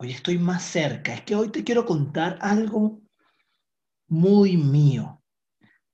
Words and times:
Hoy 0.00 0.12
estoy 0.12 0.38
más 0.38 0.62
cerca. 0.62 1.12
Es 1.14 1.22
que 1.22 1.34
hoy 1.34 1.50
te 1.50 1.64
quiero 1.64 1.84
contar 1.84 2.38
algo 2.40 3.00
muy 4.06 4.56
mío 4.56 5.20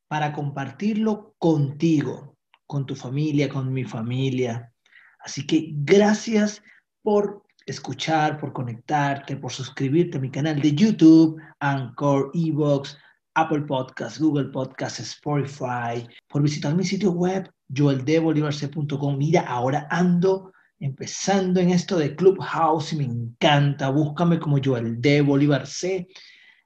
para 0.08 0.32
compartirlo 0.32 1.34
contigo, 1.38 2.36
con 2.66 2.84
tu 2.84 2.94
familia, 2.94 3.48
con 3.48 3.72
mi 3.72 3.84
familia. 3.84 4.72
Así 5.20 5.46
que 5.46 5.70
gracias 5.72 6.62
por 7.02 7.44
escuchar, 7.64 8.38
por 8.38 8.52
conectarte, 8.52 9.36
por 9.36 9.50
suscribirte 9.50 10.18
a 10.18 10.20
mi 10.20 10.30
canal 10.30 10.60
de 10.60 10.74
YouTube, 10.74 11.40
Anchor, 11.60 12.30
Evox, 12.34 12.98
Apple 13.34 13.62
Podcasts, 13.62 14.20
Google 14.20 14.50
Podcasts, 14.50 15.00
Spotify, 15.00 16.06
por 16.28 16.42
visitar 16.42 16.74
mi 16.74 16.84
sitio 16.84 17.10
web, 17.10 17.50
joeldebolivarc.com. 17.74 19.16
Mira, 19.16 19.40
ahora 19.42 19.88
ando 19.90 20.52
empezando 20.80 21.60
en 21.60 21.70
esto 21.70 21.98
de 21.98 22.14
Clubhouse 22.14 22.92
y 22.92 22.96
me 22.96 23.04
encanta. 23.04 23.90
Búscame 23.90 24.38
como 24.38 24.58
Joel 24.62 25.00
de 25.00 25.20
Bolívar 25.20 25.66
C. 25.66 26.08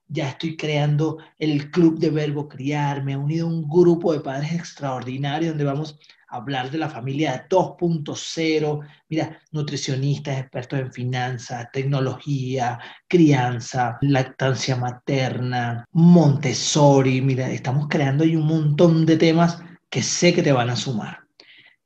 Ya 0.07 0.31
estoy 0.31 0.57
creando 0.57 1.19
el 1.39 1.71
Club 1.71 1.99
de 1.99 2.11
Verbo 2.11 2.49
Criar. 2.49 3.05
Me 3.05 3.13
he 3.13 3.17
unido 3.17 3.47
un 3.47 3.69
grupo 3.69 4.13
de 4.13 4.21
padres 4.21 4.53
extraordinarios 4.53 5.53
donde 5.53 5.65
vamos 5.65 5.99
a 6.29 6.37
hablar 6.37 6.71
de 6.71 6.79
la 6.79 6.89
familia 6.89 7.47
2.0. 7.49 8.81
Mira, 9.11 9.39
nutricionistas, 9.53 10.39
expertos 10.39 10.81
en 10.81 10.93
finanzas, 10.93 11.69
tecnología, 11.73 12.79
crianza, 13.07 13.99
lactancia 14.01 14.77
materna, 14.77 15.85
Montessori. 15.93 17.21
Mira, 17.21 17.51
estamos 17.51 17.87
creando 17.89 18.25
ahí 18.25 18.35
un 18.35 18.47
montón 18.47 19.05
de 19.05 19.17
temas 19.19 19.63
que 19.91 20.03
sé 20.03 20.33
que 20.33 20.43
te 20.43 20.53
van 20.53 20.71
a 20.71 20.77
sumar. 20.77 21.28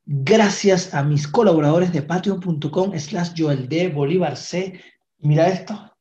Gracias 0.05 0.93
a 0.93 1.03
mis 1.03 1.27
colaboradores 1.27 1.93
de 1.93 2.01
patreon.com 2.01 2.97
slash 2.97 3.31
Joel 3.37 3.67
Bolívar 3.93 4.35
C. 4.35 4.81
Mira 5.19 5.47
esto. 5.47 5.91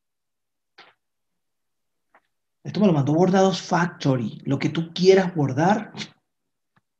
Esto 2.64 2.80
me 2.80 2.86
lo 2.86 2.92
mandó 2.92 3.14
Bordados 3.14 3.62
Factory. 3.62 4.40
Lo 4.44 4.58
que 4.58 4.68
tú 4.68 4.92
quieras 4.92 5.34
bordar, 5.34 5.92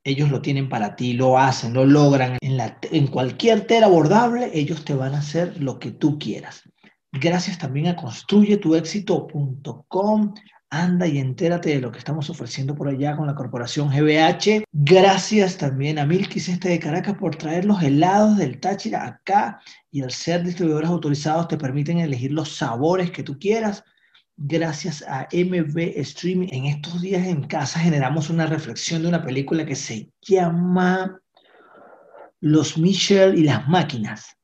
ellos 0.04 0.30
lo 0.30 0.42
tienen 0.42 0.68
para 0.68 0.96
ti, 0.96 1.12
lo 1.12 1.38
hacen, 1.38 1.74
lo 1.74 1.84
logran. 1.84 2.38
En 2.40 3.06
cualquier 3.08 3.66
tela 3.66 3.88
bordable, 3.88 4.50
ellos 4.52 4.84
te 4.84 4.94
van 4.94 5.14
a 5.14 5.18
hacer 5.18 5.60
lo 5.60 5.78
que 5.78 5.92
tú 5.92 6.18
quieras. 6.18 6.62
Gracias 7.12 7.58
también 7.58 7.86
a 7.88 7.96
construyetuexito.com, 7.96 10.34
anda 10.72 11.06
y 11.06 11.18
entérate 11.18 11.68
de 11.68 11.80
lo 11.80 11.92
que 11.92 11.98
estamos 11.98 12.30
ofreciendo 12.30 12.74
por 12.74 12.88
allá 12.88 13.14
con 13.14 13.26
la 13.26 13.34
corporación 13.34 13.90
GBH. 13.90 14.64
Gracias 14.72 15.58
también 15.58 15.98
a 15.98 16.06
Milkis 16.06 16.48
Este 16.48 16.70
de 16.70 16.78
Caracas 16.78 17.14
por 17.18 17.36
traer 17.36 17.66
los 17.66 17.82
helados 17.82 18.38
del 18.38 18.58
Táchira 18.58 19.06
acá 19.06 19.60
y 19.90 20.00
al 20.00 20.10
ser 20.10 20.42
distribuidores 20.42 20.88
autorizados 20.88 21.48
te 21.48 21.58
permiten 21.58 21.98
elegir 21.98 22.32
los 22.32 22.56
sabores 22.56 23.10
que 23.10 23.22
tú 23.22 23.38
quieras. 23.38 23.84
Gracias 24.38 25.04
a 25.06 25.28
MB 25.30 25.78
Streaming, 25.96 26.48
en 26.50 26.64
estos 26.64 27.02
días 27.02 27.26
en 27.26 27.42
casa 27.46 27.78
generamos 27.78 28.30
una 28.30 28.46
reflexión 28.46 29.02
de 29.02 29.08
una 29.08 29.22
película 29.22 29.66
que 29.66 29.76
se 29.76 30.10
llama 30.22 31.20
Los 32.40 32.78
Michel 32.78 33.38
y 33.38 33.42
las 33.42 33.68
máquinas. 33.68 34.38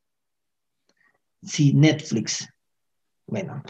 Sí, 1.41 1.73
Netflix. 1.73 2.47
Bueno, 3.25 3.63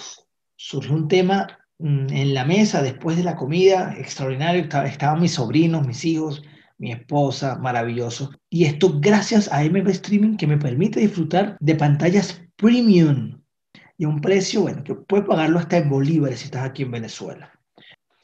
surge 0.57 0.91
un 0.91 1.07
tema 1.07 1.47
en 1.79 2.33
la 2.33 2.45
mesa 2.45 2.81
después 2.81 3.17
de 3.17 3.23
la 3.23 3.35
comida, 3.35 3.95
extraordinario, 3.97 4.67
estaban 4.85 5.21
mis 5.21 5.33
sobrinos, 5.33 5.87
mis 5.87 6.03
hijos, 6.05 6.43
mi 6.77 6.91
esposa, 6.91 7.57
maravilloso. 7.57 8.31
Y 8.49 8.65
esto 8.65 8.99
gracias 8.99 9.51
a 9.51 9.63
MB 9.63 9.87
Streaming 9.89 10.37
que 10.37 10.47
me 10.47 10.57
permite 10.57 10.99
disfrutar 10.99 11.57
de 11.59 11.75
pantallas 11.75 12.41
premium 12.55 13.41
y 13.97 14.05
a 14.05 14.09
un 14.09 14.21
precio, 14.21 14.61
bueno, 14.61 14.83
que 14.83 14.95
puedes 14.95 15.27
pagarlo 15.27 15.59
hasta 15.59 15.77
en 15.77 15.89
bolívares 15.89 16.39
si 16.39 16.45
estás 16.45 16.65
aquí 16.65 16.83
en 16.83 16.91
Venezuela. 16.91 17.51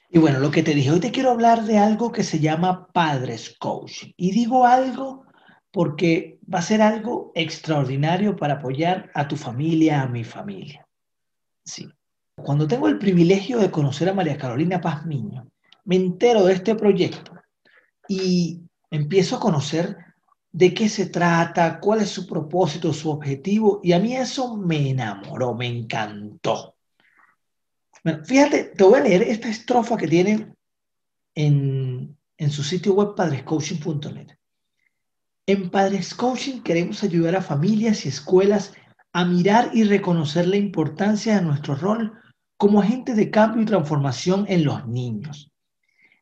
Y 0.10 0.20
bueno, 0.20 0.40
lo 0.40 0.52
que 0.52 0.64
te 0.64 0.74
dije, 0.74 0.92
hoy 0.92 1.02
te 1.02 1.12
quiero 1.12 1.32
hablar 1.32 1.64
de 1.66 1.78
algo 1.78 2.12
que 2.12 2.24
se 2.24 2.40
llama 2.40 2.88
Padres 2.94 3.56
Coaching. 3.60 4.14
Y 4.16 4.32
digo 4.32 4.66
algo 4.66 5.26
porque 5.72 6.40
va 6.52 6.60
a 6.60 6.62
ser 6.62 6.82
algo 6.82 7.34
extraordinario 7.36 8.38
para 8.38 8.54
apoyar 8.54 9.12
a 9.14 9.28
tu 9.28 9.36
familia, 9.36 10.02
a 10.02 10.08
mi 10.08 10.24
familia. 10.24 10.88
Sí. 11.66 11.90
Cuando 12.36 12.68
tengo 12.68 12.88
el 12.88 13.00
privilegio 13.00 13.60
de 13.60 13.72
conocer 13.72 14.10
a 14.10 14.14
María 14.14 14.38
Carolina 14.38 14.82
Paz 14.82 15.06
Miño, 15.06 15.48
me 15.86 15.96
entero 15.96 16.44
de 16.44 16.54
este 16.54 16.76
proyecto 16.76 17.34
y 18.08 18.62
empiezo 18.92 19.38
a 19.38 19.40
conocer 19.40 19.98
de 20.52 20.74
qué 20.74 20.90
se 20.90 21.08
trata, 21.08 21.80
cuál 21.80 22.02
es 22.02 22.10
su 22.10 22.28
propósito, 22.28 22.94
su 22.94 23.10
objetivo, 23.10 23.82
y 23.84 23.94
a 23.94 24.00
mí 24.00 24.16
eso 24.16 24.56
me 24.56 24.90
enamoró, 24.90 25.54
me 25.54 25.68
encantó. 25.68 26.76
Fíjate, 28.26 28.66
te 28.66 28.84
voy 28.84 29.00
a 29.00 29.04
leer 29.04 29.24
esta 29.24 29.50
estrofa 29.50 29.98
que 29.98 30.08
tiene 30.08 30.54
en, 31.34 32.16
en 32.38 32.52
su 32.52 32.64
sitio 32.64 32.94
web 32.94 33.16
padrescoaching.net. 33.16 34.38
En 35.48 35.70
Padres 35.70 36.14
Coaching 36.14 36.62
queremos 36.62 37.04
ayudar 37.04 37.36
a 37.36 37.42
familias 37.42 38.06
y 38.06 38.10
escuelas 38.10 38.74
a 39.14 39.26
mirar 39.26 39.72
y 39.74 39.84
reconocer 39.84 40.48
la 40.48 40.58
importancia 40.58 41.36
de 41.36 41.42
nuestro 41.42 41.76
rol 41.76 42.14
como 42.58 42.82
agentes 42.82 43.16
de 43.16 43.30
cambio 43.30 43.62
y 43.62 43.66
transformación 43.66 44.46
en 44.48 44.66
los 44.66 44.88
niños. 44.88 45.52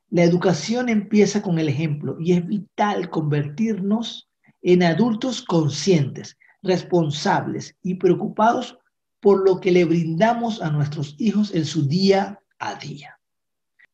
La 0.09 0.23
educación 0.23 0.89
empieza 0.89 1.41
con 1.41 1.59
el 1.59 1.69
ejemplo 1.69 2.17
y 2.19 2.33
es 2.33 2.45
vital 2.45 3.09
convertirnos 3.09 4.29
en 4.61 4.83
adultos 4.83 5.41
conscientes, 5.41 6.37
responsables 6.61 7.75
y 7.81 7.95
preocupados 7.95 8.77
por 9.19 9.43
lo 9.43 9.59
que 9.59 9.71
le 9.71 9.85
brindamos 9.85 10.61
a 10.61 10.69
nuestros 10.69 11.15
hijos 11.17 11.53
en 11.55 11.65
su 11.65 11.87
día 11.87 12.39
a 12.59 12.75
día. 12.75 13.19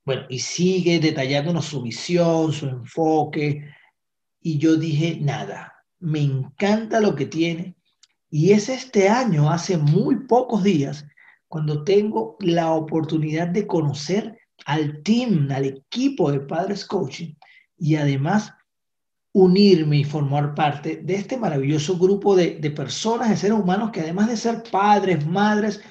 Bueno, 0.06 0.24
y 0.28 0.40
sigue 0.40 1.00
detallándonos 1.00 1.66
su 1.66 1.82
visión, 1.82 2.52
su 2.52 2.68
enfoque, 2.68 3.70
y 4.42 4.58
yo 4.58 4.76
dije, 4.76 5.20
nada, 5.22 5.74
me 6.00 6.22
encanta 6.22 7.00
lo 7.00 7.16
que 7.16 7.26
tiene, 7.26 7.76
y 8.32 8.52
es 8.52 8.70
este 8.70 9.10
año, 9.10 9.50
hace 9.50 9.78
muy 9.78 10.26
pocos 10.26 10.64
días, 10.64 11.06
cuando 11.50 11.84
tengo 11.84 12.38
la 12.40 12.72
oportunidad 12.72 13.48
de 13.48 13.68
conocer 13.68 14.40
al 14.66 15.02
team, 15.02 15.50
al 15.52 15.66
equipo 15.66 16.32
de 16.32 16.42
Padres 16.42 16.86
Coaching 16.86 17.34
y 17.78 17.96
además 17.96 18.54
unirme 19.34 19.98
y 19.98 20.04
formar 20.04 20.54
parte 20.54 21.02
de 21.04 21.16
este 21.16 21.38
maravilloso 21.38 21.98
grupo 21.98 22.36
de, 22.36 22.58
personas, 22.72 23.30
de 23.30 23.38
seres 23.38 23.58
humanos 23.58 23.90
que 23.92 24.02
además 24.02 24.28
de 24.28 24.38
ser 24.38 24.64
padres, 24.72 25.26
madres, 25.26 25.82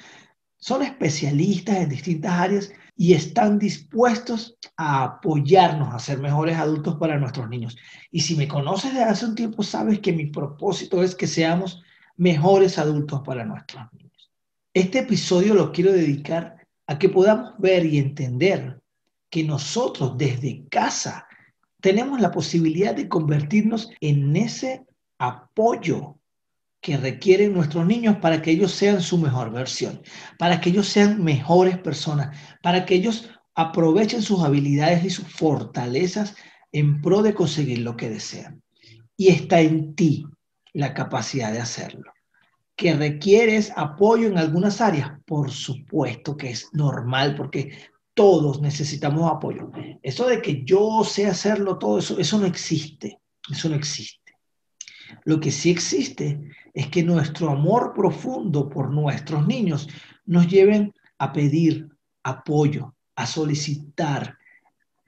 son 0.57 0.81
especialistas 0.81 1.77
en 1.77 1.89
distintas 1.89 2.31
áreas 2.31 2.71
y 2.95 3.13
están 3.13 3.59
dispuestos 3.59 4.57
a 4.77 5.03
apoyarnos 5.03 5.93
a 5.93 5.99
ser 5.99 6.19
mejores 6.19 6.57
adultos 6.57 6.95
para 6.95 7.17
nuestros 7.17 7.49
niños. 7.49 7.77
Y 8.11 8.21
si 8.21 8.35
me 8.35 8.47
conoces 8.47 8.93
desde 8.93 9.05
hace 9.05 9.25
un 9.25 9.35
tiempo, 9.35 9.63
sabes 9.63 9.99
que 9.99 10.13
mi 10.13 10.27
propósito 10.27 11.03
es 11.03 11.15
que 11.15 11.27
seamos 11.27 11.81
mejores 12.17 12.77
adultos 12.77 13.21
para 13.25 13.45
nuestros 13.45 13.83
niños. 13.93 14.08
Este 14.73 14.99
episodio 14.99 15.55
lo 15.55 15.71
quiero 15.71 15.91
dedicar 15.91 16.57
a 16.85 16.99
que 16.99 17.09
podamos 17.09 17.53
ver 17.57 17.87
y 17.87 17.97
entender 17.97 18.79
que 19.31 19.43
nosotros 19.43 20.15
desde 20.15 20.67
casa 20.69 21.27
tenemos 21.81 22.21
la 22.21 22.31
posibilidad 22.31 22.93
de 22.93 23.09
convertirnos 23.09 23.89
en 23.99 24.35
ese 24.35 24.85
apoyo 25.17 26.19
que 26.81 26.97
requieren 26.97 27.53
nuestros 27.53 27.87
niños 27.87 28.17
para 28.17 28.43
que 28.43 28.51
ellos 28.51 28.71
sean 28.71 29.01
su 29.01 29.17
mejor 29.17 29.51
versión, 29.51 30.03
para 30.37 30.61
que 30.61 30.69
ellos 30.69 30.87
sean 30.87 31.23
mejores 31.23 31.79
personas, 31.79 32.37
para 32.61 32.85
que 32.85 32.93
ellos 32.93 33.27
aprovechen 33.55 34.21
sus 34.21 34.43
habilidades 34.43 35.03
y 35.03 35.09
sus 35.09 35.27
fortalezas 35.27 36.35
en 36.71 37.01
pro 37.01 37.23
de 37.23 37.33
conseguir 37.33 37.79
lo 37.79 37.97
que 37.97 38.09
desean. 38.09 38.61
Y 39.17 39.29
está 39.29 39.61
en 39.61 39.95
ti 39.95 40.25
la 40.73 40.93
capacidad 40.93 41.51
de 41.51 41.59
hacerlo 41.59 42.13
que 42.79 42.95
requieres 42.95 43.73
apoyo 43.75 44.29
en 44.29 44.37
algunas 44.37 44.79
áreas, 44.79 45.11
por 45.25 45.51
supuesto 45.51 46.37
que 46.37 46.51
es 46.51 46.69
normal 46.71 47.35
porque 47.35 47.77
todos 48.13 48.61
necesitamos 48.61 49.29
apoyo. 49.29 49.69
Eso 50.01 50.25
de 50.27 50.41
que 50.41 50.63
yo 50.63 51.03
sé 51.03 51.27
hacerlo 51.27 51.77
todo, 51.77 51.99
eso, 51.99 52.17
eso 52.17 52.39
no 52.39 52.45
existe, 52.45 53.19
eso 53.51 53.67
no 53.67 53.75
existe. 53.75 54.31
Lo 55.25 55.41
que 55.41 55.51
sí 55.51 55.71
existe 55.71 56.39
es 56.73 56.87
que 56.87 57.03
nuestro 57.03 57.49
amor 57.49 57.91
profundo 57.93 58.69
por 58.69 58.91
nuestros 58.91 59.45
niños 59.45 59.89
nos 60.25 60.47
lleven 60.47 60.93
a 61.17 61.33
pedir 61.33 61.89
apoyo, 62.23 62.95
a 63.13 63.25
solicitar 63.25 64.37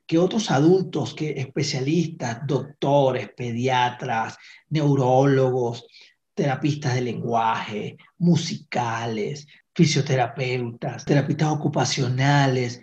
que 0.05 0.17
otros 0.17 0.51
adultos, 0.51 1.13
que 1.13 1.39
especialistas, 1.39 2.45
doctores, 2.45 3.29
pediatras, 3.29 4.37
neurólogos, 4.67 5.85
terapistas 6.33 6.95
de 6.95 7.01
lenguaje, 7.01 7.97
musicales, 8.17 9.47
fisioterapeutas, 9.73 11.05
terapeutas 11.05 11.49
ocupacionales, 11.49 12.81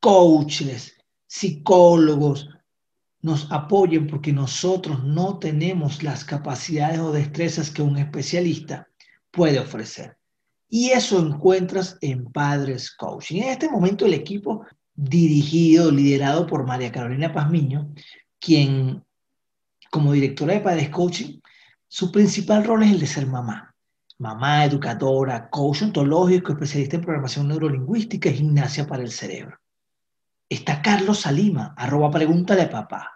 coaches, 0.00 0.96
psicólogos, 1.26 2.48
nos 3.20 3.50
apoyen 3.50 4.06
porque 4.06 4.32
nosotros 4.32 5.04
no 5.04 5.38
tenemos 5.38 6.02
las 6.02 6.24
capacidades 6.24 7.00
o 7.00 7.12
destrezas 7.12 7.70
que 7.70 7.82
un 7.82 7.98
especialista 7.98 8.88
puede 9.30 9.58
ofrecer. 9.58 10.16
Y 10.68 10.90
eso 10.90 11.18
encuentras 11.18 11.96
en 12.00 12.30
Padres 12.30 12.90
Coaching. 12.90 13.42
En 13.42 13.48
este 13.48 13.68
momento 13.68 14.06
el 14.06 14.14
equipo 14.14 14.66
dirigido, 14.94 15.90
liderado 15.90 16.46
por 16.46 16.66
María 16.66 16.92
Carolina 16.92 17.32
Pazmiño, 17.32 17.92
quien 18.38 19.02
como 19.90 20.12
directora 20.12 20.54
de 20.54 20.60
Padres 20.60 20.90
Coaching, 20.90 21.40
su 21.90 22.12
principal 22.12 22.64
rol 22.64 22.82
es 22.82 22.92
el 22.92 23.00
de 23.00 23.06
ser 23.06 23.26
mamá. 23.26 23.74
Mamá, 24.18 24.64
educadora, 24.66 25.48
coach 25.48 25.82
ontológico, 25.82 26.52
especialista 26.52 26.96
en 26.96 27.02
programación 27.02 27.48
neurolingüística 27.48 28.28
y 28.28 28.34
gimnasia 28.34 28.86
para 28.86 29.02
el 29.02 29.10
cerebro. 29.10 29.56
Está 30.50 30.82
Carlos 30.82 31.20
Salima, 31.20 31.74
arroba 31.78 32.10
pregúntale 32.10 32.62
a 32.62 32.70
papá. 32.70 33.12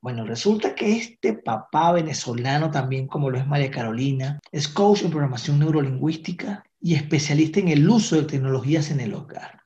Bueno, 0.00 0.24
resulta 0.24 0.74
que 0.74 0.96
este 0.96 1.34
papá 1.34 1.92
venezolano, 1.92 2.70
también 2.70 3.06
como 3.06 3.30
lo 3.30 3.38
es 3.38 3.46
María 3.46 3.70
Carolina, 3.70 4.40
es 4.50 4.66
coach 4.66 5.02
en 5.02 5.10
programación 5.10 5.60
neurolingüística 5.60 6.64
y 6.80 6.94
especialista 6.94 7.60
en 7.60 7.68
el 7.68 7.88
uso 7.88 8.16
de 8.16 8.24
tecnologías 8.24 8.90
en 8.90 9.00
el 9.00 9.14
hogar. 9.14 9.62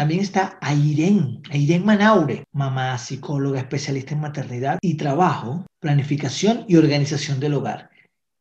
También 0.00 0.22
está 0.22 0.56
Airen, 0.62 1.42
Airen 1.50 1.84
Manaure, 1.84 2.44
mamá 2.52 2.96
psicóloga 2.96 3.60
especialista 3.60 4.14
en 4.14 4.22
maternidad 4.22 4.78
y 4.80 4.94
trabajo, 4.94 5.66
planificación 5.78 6.64
y 6.66 6.76
organización 6.76 7.38
del 7.38 7.52
hogar. 7.52 7.90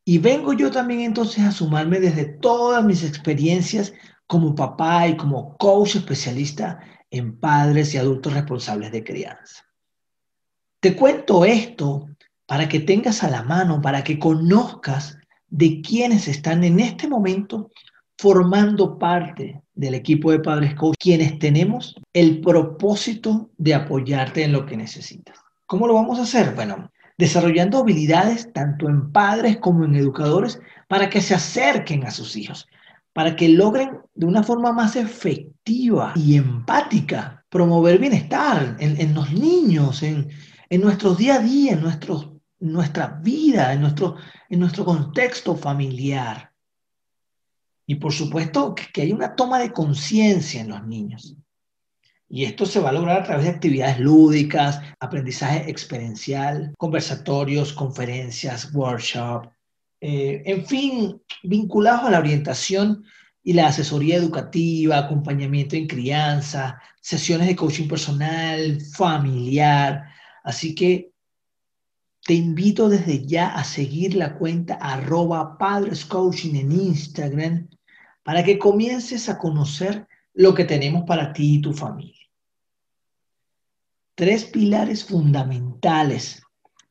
Y 0.06 0.20
vengo 0.20 0.54
yo 0.54 0.72
también 0.72 1.02
entonces 1.02 1.44
a 1.44 1.52
sumarme 1.52 2.00
desde 2.00 2.24
todas 2.24 2.82
mis 2.86 3.04
experiencias 3.04 3.92
como 4.26 4.56
papá 4.56 5.10
y 5.10 5.18
como 5.18 5.58
coach 5.58 5.98
especialista 5.98 6.80
en 7.12 7.38
padres 7.38 7.94
y 7.94 7.98
adultos 7.98 8.32
responsables 8.32 8.94
de 8.94 9.04
crianza. 9.04 9.66
Te 10.80 10.96
cuento 10.96 11.44
esto 11.44 12.08
para 12.46 12.70
que 12.70 12.80
tengas 12.80 13.22
a 13.22 13.30
la 13.30 13.44
mano, 13.44 13.82
para 13.82 14.02
que 14.02 14.18
conozcas 14.18 15.18
de 15.50 15.82
quienes 15.82 16.30
están 16.30 16.64
en 16.64 16.80
este 16.80 17.10
momento 17.10 17.70
formando 18.18 18.98
parte 18.98 19.62
del 19.80 19.94
equipo 19.94 20.30
de 20.32 20.40
Padres 20.40 20.76
Coach, 20.76 20.98
quienes 21.00 21.40
tenemos 21.40 21.96
el 22.12 22.42
propósito 22.42 23.50
de 23.58 23.74
apoyarte 23.74 24.44
en 24.44 24.52
lo 24.52 24.66
que 24.66 24.76
necesitas. 24.76 25.38
¿Cómo 25.68 25.88
lo 25.88 25.94
vamos 25.94 26.20
a 26.20 26.24
hacer? 26.24 26.54
Bueno, 26.54 26.92
desarrollando 27.18 27.78
habilidades 27.78 28.52
tanto 28.52 28.90
en 28.90 29.14
padres 29.14 29.58
como 29.58 29.86
en 29.86 29.96
educadores 29.96 30.60
para 30.90 31.10
que 31.10 31.22
se 31.22 31.34
acerquen 31.34 32.06
a 32.06 32.12
sus 32.12 32.36
hijos, 32.36 32.68
para 33.14 33.38
que 33.38 33.48
logren 33.48 34.00
de 34.16 34.26
una 34.26 34.44
forma 34.44 34.74
más 34.74 34.98
efectiva 34.98 36.12
y 36.14 36.36
empática 36.36 37.46
promover 37.48 38.00
bienestar 38.00 38.76
en, 38.80 39.14
los 39.14 39.32
niños, 39.32 40.04
en, 40.04 40.28
en 40.70 40.82
nuestro 40.82 41.16
día 41.16 41.36
a 41.36 41.40
día, 41.40 41.72
en 41.72 41.82
nuestro, 41.82 42.42
nuestra 42.60 43.20
vida, 43.24 43.72
en 43.72 43.80
nuestro, 43.80 44.18
en 44.50 44.60
nuestro 44.60 44.84
contexto 44.84 45.56
familiar. 45.56 46.49
Y 47.90 47.96
por 47.96 48.14
supuesto 48.14 48.76
que 48.76 49.02
hay 49.02 49.12
una 49.12 49.36
toma 49.36 49.58
de 49.58 49.74
conciencia 49.74 50.62
en 50.62 50.70
los 50.70 50.86
niños. 50.86 51.36
Y 52.30 52.46
esto 52.46 52.68
se 52.68 52.80
va 52.80 52.90
a 52.90 52.92
lograr 52.92 53.22
a 53.22 53.24
través 53.24 53.46
de 53.46 53.50
actividades 53.50 54.00
lúdicas, 54.00 54.80
aprendizaje 55.00 55.68
experiencial, 55.72 56.72
conversatorios, 56.78 57.74
conferencias, 57.74 58.72
workshops, 58.76 59.50
eh, 60.00 60.44
en 60.46 60.68
fin, 60.68 61.20
vinculados 61.42 62.04
a 62.04 62.12
la 62.12 62.20
orientación 62.20 63.04
y 63.42 63.54
la 63.54 63.70
asesoría 63.70 64.18
educativa, 64.18 65.00
acompañamiento 65.00 65.76
en 65.76 65.88
crianza, 65.88 66.80
sesiones 67.02 67.48
de 67.48 67.56
coaching 67.56 67.88
personal, 67.88 68.80
familiar. 68.82 70.04
Así 70.44 70.76
que 70.76 71.10
te 72.24 72.36
invito 72.36 72.88
desde 72.88 73.26
ya 73.26 73.48
a 73.48 73.64
seguir 73.64 74.14
la 74.14 74.36
cuenta 74.36 74.76
arroba 74.76 75.58
padrescoaching 75.58 76.56
en 76.56 76.72
Instagram 76.72 77.68
para 78.24 78.44
que 78.44 78.60
comiences 78.60 79.30
a 79.30 79.38
conocer 79.38 80.08
lo 80.34 80.54
que 80.54 80.66
tenemos 80.66 81.04
para 81.06 81.34
ti 81.34 81.56
y 81.56 81.62
tu 81.62 81.74
familia. 81.74 82.16
Tres 84.16 84.46
pilares 84.46 85.06
fundamentales 85.06 86.44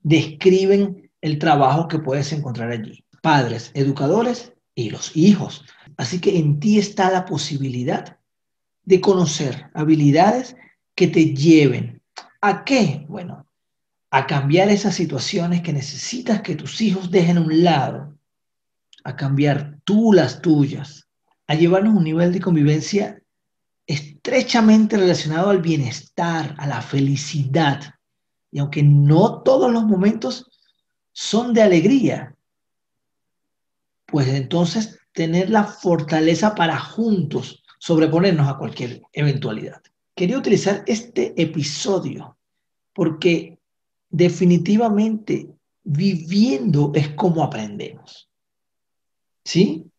describen 0.03 1.11
el 1.21 1.39
trabajo 1.39 1.89
que 1.89 1.99
puedes 1.99 2.33
encontrar 2.33 2.71
allí. 2.71 3.05
Padres, 3.21 3.71
educadores 3.75 4.53
y 4.75 4.91
los 4.91 5.17
hijos. 5.17 5.65
Así 5.97 6.21
que 6.21 6.39
en 6.39 6.61
ti 6.61 6.79
está 6.79 7.11
la 7.11 7.25
posibilidad 7.25 8.19
de 8.85 9.01
conocer 9.01 9.71
habilidades 9.75 10.57
que 10.95 11.09
te 11.09 11.35
lleven 11.35 12.01
a 12.41 12.65
qué? 12.65 13.05
Bueno, 13.09 13.47
a 14.11 14.27
cambiar 14.27 14.69
esas 14.69 14.95
situaciones 14.95 15.63
que 15.63 15.73
necesitas 15.73 16.41
que 16.41 16.55
tus 16.55 16.81
hijos 16.81 17.11
dejen 17.11 17.39
a 17.39 17.41
un 17.43 17.65
lado, 17.65 18.17
a 19.05 19.17
cambiar 19.17 19.79
tú 19.85 20.13
las 20.13 20.41
tuyas, 20.41 21.08
a 21.49 21.55
llevarnos 21.55 21.95
a 21.95 21.99
un 21.99 22.05
nivel 22.05 22.33
de 22.33 22.41
convivencia 22.41 23.21
estrechamente 23.87 24.99
relacionado 24.99 25.51
al 25.51 25.63
bienestar, 25.63 26.55
a 26.59 26.67
la 26.67 26.83
felicidad. 26.83 27.95
Y 28.51 28.59
aunque 28.61 28.83
no 28.83 29.43
todos 29.43 29.73
los 29.73 29.85
momentos 29.85 30.47
son 31.13 31.55
de 31.55 31.63
alegría, 31.63 32.37
pues 34.07 34.29
entonces 34.29 35.01
tener 35.13 35.51
la 35.51 35.65
fortaleza 35.65 36.55
para 36.55 36.79
juntos 36.79 37.65
sobreponernos 37.79 38.47
a 38.47 38.59
cualquier 38.59 39.03
eventualidad. 39.13 39.83
Quería 40.15 40.39
utilizar 40.39 40.85
este 40.87 41.41
episodio 41.41 42.37
porque 42.93 43.59
definitivamente 44.11 45.49
viviendo 45.83 46.93
es 46.95 47.09
como 47.11 47.43
aprendemos. 47.43 48.29
¿Sí? 49.45 49.91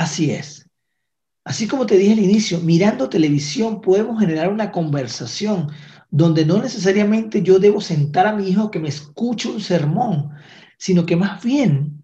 Así 0.00 0.30
es. 0.30 0.66
Así 1.44 1.68
como 1.68 1.84
te 1.84 1.98
dije 1.98 2.14
al 2.14 2.20
inicio, 2.20 2.58
mirando 2.60 3.10
televisión 3.10 3.82
podemos 3.82 4.18
generar 4.18 4.50
una 4.50 4.72
conversación 4.72 5.70
donde 6.10 6.46
no 6.46 6.56
necesariamente 6.56 7.42
yo 7.42 7.58
debo 7.58 7.82
sentar 7.82 8.26
a 8.26 8.34
mi 8.34 8.48
hijo 8.48 8.70
que 8.70 8.78
me 8.78 8.88
escuche 8.88 9.50
un 9.50 9.60
sermón, 9.60 10.30
sino 10.78 11.04
que 11.04 11.16
más 11.16 11.44
bien 11.44 12.02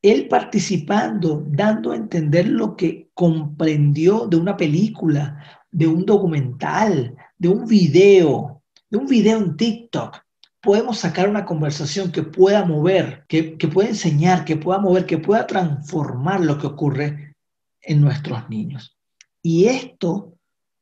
él 0.00 0.28
participando, 0.28 1.44
dando 1.48 1.90
a 1.90 1.96
entender 1.96 2.46
lo 2.46 2.76
que 2.76 3.08
comprendió 3.14 4.28
de 4.28 4.36
una 4.36 4.56
película, 4.56 5.42
de 5.72 5.88
un 5.88 6.06
documental, 6.06 7.16
de 7.36 7.48
un 7.48 7.66
video, 7.66 8.62
de 8.88 8.96
un 8.96 9.06
video 9.06 9.38
en 9.38 9.56
TikTok, 9.56 10.23
podemos 10.64 10.98
sacar 10.98 11.28
una 11.28 11.44
conversación 11.44 12.10
que 12.10 12.22
pueda 12.22 12.64
mover, 12.64 13.24
que, 13.28 13.56
que 13.58 13.68
pueda 13.68 13.90
enseñar, 13.90 14.44
que 14.44 14.56
pueda 14.56 14.78
mover, 14.78 15.06
que 15.06 15.18
pueda 15.18 15.46
transformar 15.46 16.40
lo 16.40 16.58
que 16.58 16.66
ocurre 16.66 17.36
en 17.82 18.00
nuestros 18.00 18.48
niños. 18.48 18.96
Y 19.42 19.66
esto 19.66 20.34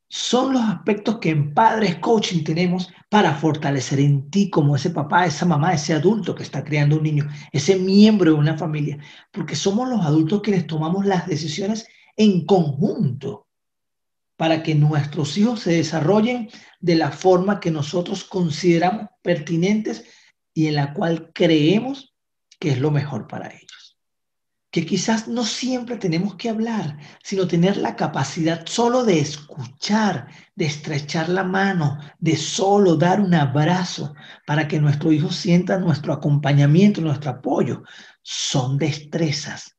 son 0.09 0.53
los 0.53 0.61
aspectos 0.61 1.17
que 1.17 1.31
en 1.31 1.53
Padres 1.53 1.95
Coaching 1.97 2.43
tenemos 2.43 2.89
para 3.09 3.33
fortalecer 3.33 3.99
en 3.99 4.29
ti 4.29 4.49
como 4.49 4.75
ese 4.75 4.91
papá, 4.91 5.25
esa 5.25 5.45
mamá, 5.45 5.73
ese 5.73 5.93
adulto 5.93 6.33
que 6.33 6.43
está 6.43 6.63
criando 6.63 6.97
un 6.97 7.03
niño, 7.03 7.27
ese 7.51 7.75
miembro 7.75 8.31
de 8.31 8.37
una 8.37 8.57
familia, 8.57 8.99
porque 9.31 9.55
somos 9.55 9.89
los 9.89 10.05
adultos 10.05 10.41
quienes 10.41 10.67
tomamos 10.67 11.05
las 11.05 11.27
decisiones 11.27 11.87
en 12.15 12.45
conjunto 12.45 13.42
para 14.35 14.63
que 14.63 14.75
nuestros 14.75 15.37
hijos 15.37 15.61
se 15.61 15.73
desarrollen 15.73 16.49
de 16.79 16.95
la 16.95 17.11
forma 17.11 17.59
que 17.59 17.71
nosotros 17.71 18.23
consideramos 18.23 19.07
pertinentes 19.21 20.05
y 20.53 20.67
en 20.67 20.75
la 20.75 20.93
cual 20.93 21.31
creemos 21.33 22.15
que 22.59 22.71
es 22.71 22.79
lo 22.79 22.91
mejor 22.91 23.27
para 23.27 23.49
ellos 23.49 23.83
que 24.73 24.87
quizás 24.87 25.27
no 25.27 25.45
siempre 25.45 25.97
tenemos 25.97 26.33
que 26.33 26.49
hablar, 26.49 26.97
sino 27.23 27.47
tener 27.47 27.77
la 27.77 27.95
capacidad 27.95 28.65
solo 28.65 29.05
de 29.05 29.19
escuchar, 29.19 30.29
de 30.55 30.65
estrechar 30.65 31.29
la 31.29 31.43
mano, 31.43 31.99
de 32.17 32.35
solo 32.35 32.95
dar 32.95 33.21
un 33.21 33.35
abrazo 33.35 34.15
para 34.47 34.67
que 34.67 34.79
nuestro 34.79 35.11
hijo 35.11 35.31
sienta 35.31 35.77
nuestro 35.77 36.11
acompañamiento, 36.11 37.01
nuestro 37.01 37.29
apoyo. 37.29 37.83
Son 38.23 38.79
destrezas 38.79 39.72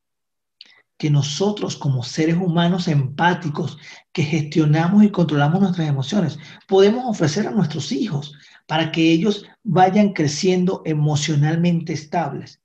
que 0.96 1.10
nosotros 1.10 1.76
como 1.76 2.02
seres 2.02 2.36
humanos 2.36 2.88
empáticos 2.88 3.78
que 4.12 4.22
gestionamos 4.22 5.04
y 5.04 5.10
controlamos 5.10 5.60
nuestras 5.60 5.88
emociones 5.88 6.38
podemos 6.68 7.04
ofrecer 7.06 7.46
a 7.46 7.50
nuestros 7.50 7.92
hijos 7.92 8.34
para 8.66 8.92
que 8.92 9.10
ellos 9.10 9.44
vayan 9.62 10.12
creciendo 10.12 10.82
emocionalmente 10.84 11.92
estables 11.92 12.60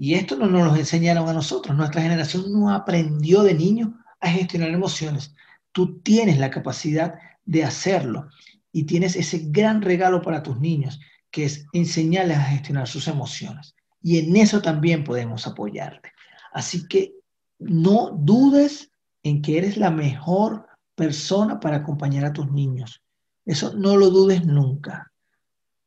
y 0.00 0.14
esto 0.14 0.34
no 0.34 0.46
nos 0.46 0.66
lo 0.66 0.76
enseñaron 0.76 1.28
a 1.28 1.34
nosotros. 1.34 1.76
Nuestra 1.76 2.00
generación 2.00 2.50
no 2.50 2.72
aprendió 2.72 3.42
de 3.42 3.52
niño 3.52 4.02
a 4.18 4.30
gestionar 4.30 4.70
emociones. 4.70 5.34
Tú 5.72 6.00
tienes 6.00 6.38
la 6.38 6.48
capacidad 6.48 7.16
de 7.44 7.64
hacerlo 7.64 8.30
y 8.72 8.84
tienes 8.84 9.14
ese 9.14 9.42
gran 9.50 9.82
regalo 9.82 10.22
para 10.22 10.42
tus 10.42 10.58
niños, 10.58 11.00
que 11.30 11.44
es 11.44 11.66
enseñarles 11.74 12.38
a 12.38 12.44
gestionar 12.44 12.88
sus 12.88 13.08
emociones. 13.08 13.74
Y 14.02 14.16
en 14.16 14.34
eso 14.36 14.62
también 14.62 15.04
podemos 15.04 15.46
apoyarte. 15.46 16.12
Así 16.50 16.88
que 16.88 17.12
no 17.60 18.10
dudes 18.10 18.90
en 19.22 19.42
que 19.42 19.58
eres 19.58 19.76
la 19.76 19.90
mejor 19.90 20.66
persona 20.94 21.60
para 21.60 21.76
acompañar 21.76 22.24
a 22.24 22.32
tus 22.32 22.50
niños. 22.50 23.02
Eso 23.44 23.74
no 23.74 23.96
lo 23.96 24.10
dudes 24.10 24.44
nunca. 24.44 25.12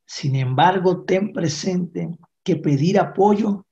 Sin 0.06 0.36
embargo, 0.36 1.04
ten 1.04 1.34
presente 1.34 2.18
que 2.44 2.56
pedir 2.56 3.00
apoyo 3.00 3.66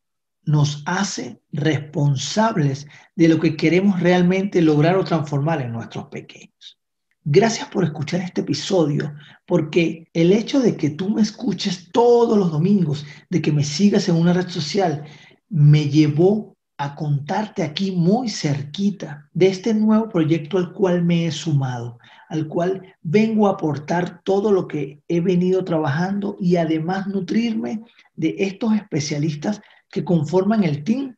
nos 0.43 0.81
hace 0.85 1.39
responsables 1.51 2.87
de 3.15 3.27
lo 3.27 3.39
que 3.39 3.55
queremos 3.55 3.99
realmente 3.99 4.61
lograr 4.61 4.97
o 4.97 5.03
transformar 5.03 5.61
en 5.61 5.71
nuestros 5.71 6.05
pequeños. 6.07 6.79
Gracias 7.23 7.67
por 7.69 7.83
escuchar 7.83 8.21
este 8.21 8.41
episodio, 8.41 9.13
porque 9.45 10.07
el 10.13 10.31
hecho 10.31 10.59
de 10.59 10.75
que 10.75 10.89
tú 10.89 11.09
me 11.09 11.21
escuches 11.21 11.91
todos 11.91 12.35
los 12.37 12.51
domingos, 12.51 13.05
de 13.29 13.41
que 13.41 13.51
me 13.51 13.63
sigas 13.63 14.09
en 14.09 14.15
una 14.15 14.33
red 14.33 14.49
social, 14.49 15.05
me 15.47 15.87
llevó 15.89 16.57
a 16.83 16.95
contarte 16.95 17.61
aquí 17.61 17.91
muy 17.91 18.27
cerquita 18.27 19.29
de 19.33 19.49
este 19.49 19.71
nuevo 19.71 20.09
proyecto 20.09 20.57
al 20.57 20.73
cual 20.73 21.03
me 21.03 21.27
he 21.27 21.31
sumado, 21.31 21.99
al 22.27 22.47
cual 22.47 22.95
vengo 23.03 23.47
a 23.47 23.51
aportar 23.51 24.23
todo 24.23 24.51
lo 24.51 24.67
que 24.67 25.03
he 25.07 25.21
venido 25.21 25.63
trabajando 25.63 26.37
y 26.39 26.55
además 26.55 27.05
nutrirme 27.05 27.83
de 28.15 28.35
estos 28.39 28.73
especialistas 28.73 29.61
que 29.91 30.03
conforman 30.03 30.63
el 30.63 30.83
team 30.83 31.15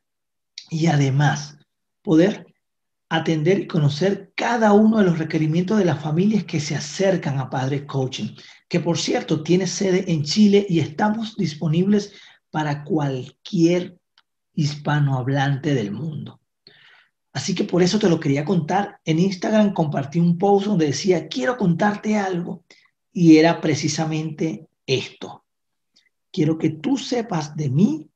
y 0.68 0.88
además 0.88 1.56
poder 2.02 2.46
atender 3.08 3.60
y 3.60 3.66
conocer 3.66 4.32
cada 4.34 4.74
uno 4.74 4.98
de 4.98 5.04
los 5.04 5.18
requerimientos 5.18 5.78
de 5.78 5.86
las 5.86 5.98
familias 5.98 6.44
que 6.44 6.60
se 6.60 6.74
acercan 6.76 7.38
a 7.38 7.48
Padre 7.48 7.86
Coaching, 7.86 8.36
que 8.68 8.80
por 8.80 8.98
cierto 8.98 9.42
tiene 9.42 9.66
sede 9.66 10.12
en 10.12 10.24
Chile 10.24 10.66
y 10.68 10.80
estamos 10.80 11.36
disponibles 11.36 12.12
para 12.50 12.84
cualquier 12.84 13.98
hispanohablante 14.54 15.74
del 15.74 15.92
mundo. 15.92 16.40
Así 17.32 17.54
que 17.54 17.64
por 17.64 17.82
eso 17.82 17.98
te 17.98 18.08
lo 18.08 18.20
quería 18.20 18.44
contar. 18.44 19.00
En 19.04 19.18
Instagram 19.18 19.72
compartí 19.72 20.20
un 20.20 20.38
post 20.38 20.66
donde 20.66 20.86
decía, 20.86 21.28
quiero 21.28 21.56
contarte 21.56 22.16
algo. 22.16 22.62
Y 23.12 23.36
era 23.36 23.60
precisamente 23.60 24.68
esto. 24.86 25.44
Quiero 26.32 26.58
que 26.58 26.70
tú 26.70 26.96
sepas 26.96 27.56
de 27.56 27.70
mí 27.70 28.08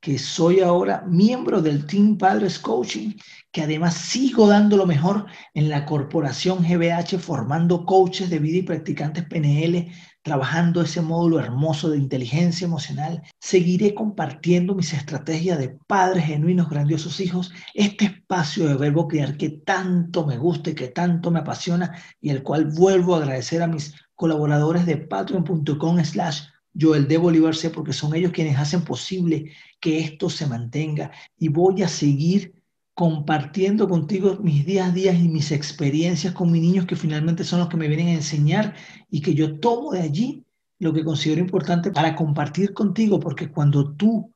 que 0.00 0.18
soy 0.18 0.60
ahora 0.60 1.02
miembro 1.06 1.60
del 1.60 1.86
Team 1.86 2.16
Padres 2.16 2.58
Coaching, 2.58 3.14
que 3.50 3.62
además 3.62 3.94
sigo 3.94 4.46
dando 4.46 4.76
lo 4.76 4.86
mejor 4.86 5.26
en 5.54 5.68
la 5.68 5.84
corporación 5.84 6.62
GBH, 6.62 7.18
formando 7.18 7.84
coaches 7.84 8.30
de 8.30 8.38
vida 8.38 8.58
y 8.58 8.62
practicantes 8.62 9.24
PNL, 9.24 9.90
trabajando 10.28 10.82
ese 10.82 11.00
módulo 11.00 11.40
hermoso 11.40 11.88
de 11.88 11.96
inteligencia 11.96 12.66
emocional. 12.66 13.22
Seguiré 13.40 13.94
compartiendo 13.94 14.74
mis 14.74 14.92
estrategias 14.92 15.58
de 15.58 15.78
padres 15.86 16.26
genuinos, 16.26 16.68
grandiosos 16.68 17.18
hijos, 17.20 17.50
este 17.72 18.04
espacio 18.04 18.68
de 18.68 18.74
verbo 18.74 19.08
crear 19.08 19.38
que 19.38 19.48
tanto 19.48 20.26
me 20.26 20.36
gusta 20.36 20.68
y 20.68 20.74
que 20.74 20.88
tanto 20.88 21.30
me 21.30 21.38
apasiona 21.38 21.96
y 22.20 22.28
el 22.28 22.42
cual 22.42 22.66
vuelvo 22.66 23.14
a 23.14 23.18
agradecer 23.18 23.62
a 23.62 23.66
mis 23.68 23.94
colaboradores 24.16 24.84
de 24.84 24.98
patreon.com 24.98 26.04
slash 26.04 26.42
Joel 26.78 27.08
de 27.08 27.16
Bolívar 27.16 27.54
sé 27.54 27.70
porque 27.70 27.94
son 27.94 28.14
ellos 28.14 28.32
quienes 28.32 28.58
hacen 28.58 28.84
posible 28.84 29.52
que 29.80 30.00
esto 30.00 30.28
se 30.28 30.46
mantenga 30.46 31.10
y 31.38 31.48
voy 31.48 31.82
a 31.82 31.88
seguir 31.88 32.57
compartiendo 32.98 33.88
contigo 33.88 34.38
mis 34.42 34.66
días 34.66 34.88
a 34.88 34.90
días 34.90 35.14
y 35.14 35.28
mis 35.28 35.52
experiencias 35.52 36.34
con 36.34 36.50
mis 36.50 36.62
niños 36.62 36.84
que 36.84 36.96
finalmente 36.96 37.44
son 37.44 37.60
los 37.60 37.68
que 37.68 37.76
me 37.76 37.86
vienen 37.86 38.08
a 38.08 38.14
enseñar 38.14 38.74
y 39.08 39.20
que 39.20 39.34
yo 39.34 39.60
tomo 39.60 39.92
de 39.92 40.00
allí 40.00 40.44
lo 40.80 40.92
que 40.92 41.04
considero 41.04 41.40
importante 41.40 41.92
para 41.92 42.16
compartir 42.16 42.74
contigo 42.74 43.20
porque 43.20 43.52
cuando 43.52 43.94
tú 43.94 44.34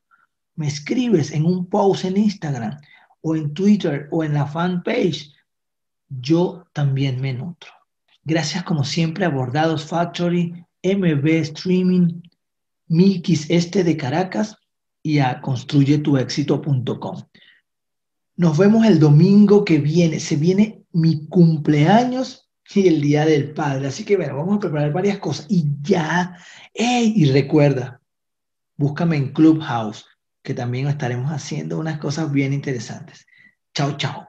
me 0.54 0.68
escribes 0.68 1.32
en 1.32 1.44
un 1.44 1.66
post 1.66 2.04
en 2.04 2.16
Instagram 2.18 2.80
o 3.22 3.34
en 3.34 3.52
Twitter 3.52 4.06
o 4.12 4.22
en 4.22 4.34
la 4.34 4.46
fanpage, 4.46 5.32
yo 6.08 6.64
también 6.72 7.20
me 7.20 7.32
nutro. 7.32 7.72
Gracias 8.22 8.62
como 8.62 8.84
siempre 8.84 9.24
a 9.24 9.30
Bordados 9.30 9.86
Factory, 9.86 10.64
MB 10.84 11.26
Streaming, 11.26 12.22
Milkis 12.86 13.50
Este 13.50 13.82
de 13.82 13.96
Caracas 13.96 14.56
y 15.02 15.18
a 15.18 15.40
construyetuexito.com. 15.40 17.24
Nos 18.36 18.56
vemos 18.56 18.86
el 18.86 18.98
domingo 18.98 19.64
que 19.64 19.78
viene. 19.78 20.18
Se 20.18 20.36
viene 20.36 20.84
mi 20.92 21.26
cumpleaños 21.26 22.50
y 22.74 22.88
el 22.88 23.00
Día 23.00 23.26
del 23.26 23.52
Padre. 23.52 23.88
Así 23.88 24.04
que 24.04 24.16
bueno, 24.16 24.36
vamos 24.36 24.56
a 24.56 24.60
preparar 24.60 24.92
varias 24.92 25.18
cosas. 25.18 25.46
Y 25.48 25.66
ya, 25.82 26.36
y 26.74 27.30
recuerda, 27.30 28.00
búscame 28.76 29.16
en 29.16 29.32
Clubhouse, 29.32 30.06
que 30.42 30.54
también 30.54 30.88
estaremos 30.88 31.30
haciendo 31.30 31.78
unas 31.78 31.98
cosas 31.98 32.32
bien 32.32 32.52
interesantes. 32.52 33.26
Chao, 33.74 33.96
chao. 33.96 34.28